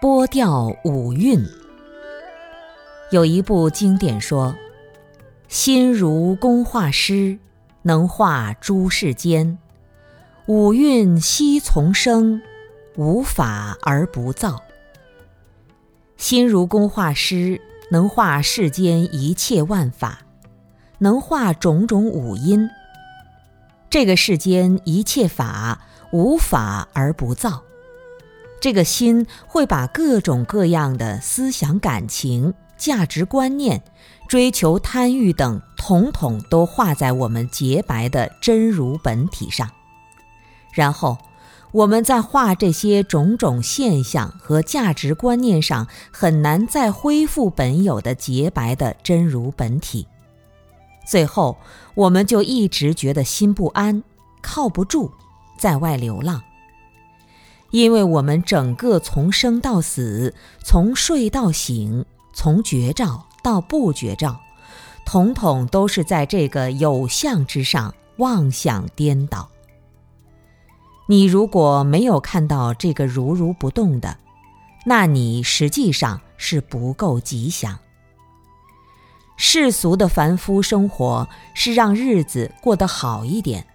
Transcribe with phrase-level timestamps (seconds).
[0.00, 1.44] 拨调五蕴。
[3.10, 4.54] 有一部经典说
[5.48, 7.36] ：“心如工画师，
[7.82, 9.58] 能画诸世间。
[10.46, 12.40] 五蕴悉从生，
[12.94, 14.62] 无法而不造。
[16.16, 17.60] 心如工画师，
[17.90, 20.20] 能画世间一切万法，
[20.98, 22.70] 能画种种五音。
[23.90, 25.80] 这个世间一切法，
[26.12, 27.64] 无法而不造。”
[28.60, 33.82] 这个心会把各种各样的思想、感情、价值观念、
[34.28, 39.70] 追求、贪欲等，统统都画在我们洁白的真如本体上，
[40.72, 41.16] 然后
[41.70, 50.06] 我们在画这些种种现象和价值观念上，很难再恢复本有的洁白的真如本体。
[51.06, 51.56] 最后，
[51.94, 54.02] 我们就一直觉得心不安，
[54.42, 55.10] 靠不住，
[55.58, 56.42] 在外流浪。
[57.70, 64.40] 因为我们整个从生到死，从睡到醒，从觉照到不觉照，
[65.04, 69.50] 统统都是在这个有相之上妄想颠倒。
[71.06, 74.16] 你如果没有看到这个如如不动的，
[74.84, 77.78] 那你实际上是不够吉祥。
[79.36, 83.66] 世俗的凡夫生活是让日子过得好一点，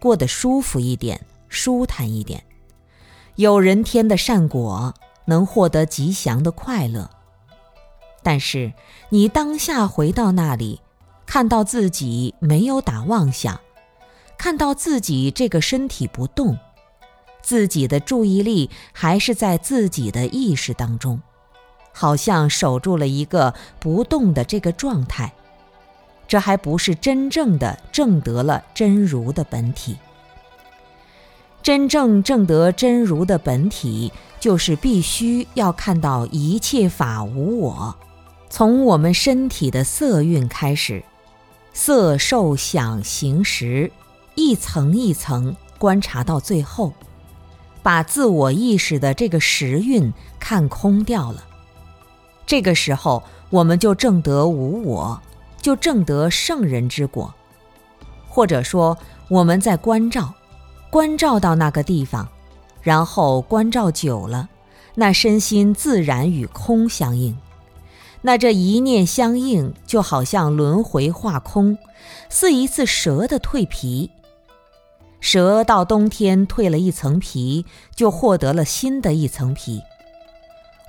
[0.00, 2.42] 过得舒服一点，舒坦一点。
[3.40, 4.92] 有人天的善果，
[5.24, 7.08] 能获得吉祥的快乐。
[8.22, 8.74] 但是
[9.08, 10.82] 你当下回到那里，
[11.24, 13.58] 看到自己没有打妄想，
[14.36, 16.58] 看到自己这个身体不动，
[17.40, 21.18] 自己的注意力还是在自己的意识当中，
[21.94, 25.32] 好像守住了一个不动的这个状态，
[26.28, 29.96] 这还不是真正的证得了真如的本体。
[31.70, 37.94] 真正证得真如的本体，就是必须要看到一切法无我。
[38.48, 41.00] 从我们身体的色蕴开始，
[41.72, 43.88] 色受想行识，
[44.34, 46.92] 一层一层观察到最后，
[47.84, 51.44] 把自我意识的这个识蕴看空掉了。
[52.46, 55.22] 这个时候，我们就证得无我，
[55.62, 57.32] 就证得圣人之果。
[58.28, 58.98] 或者说，
[59.28, 60.34] 我们在观照。
[60.90, 62.28] 关照到那个地方，
[62.82, 64.48] 然后关照久了，
[64.96, 67.36] 那身心自然与空相应。
[68.22, 71.78] 那这一念相应，就好像轮回化空，
[72.28, 74.10] 似一次蛇的蜕皮。
[75.20, 77.64] 蛇到冬天蜕了一层皮，
[77.94, 79.80] 就获得了新的一层皮。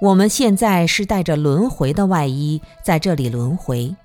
[0.02, 3.96] 我们现在是带着轮回的外衣在这里轮回，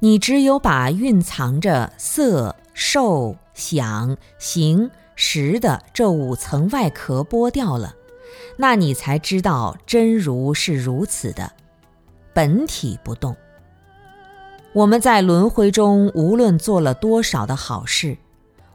[0.00, 4.90] 你只有把蕴藏着色、受、想、行。
[5.20, 7.96] 实的这五层外壳剥掉了，
[8.56, 11.50] 那你才知道真如是如此的，
[12.32, 13.36] 本体不动。
[14.72, 18.16] 我们在轮回中，无论做了多少的好事，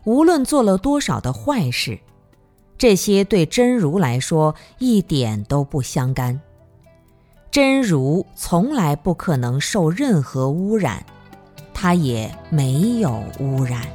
[0.04, 1.98] 无论做了多少的坏事，
[2.78, 6.42] 这些对真如来说一点都不相干。
[7.50, 11.06] 真如从来不可能受任何污染，
[11.74, 13.88] 它也没有污染。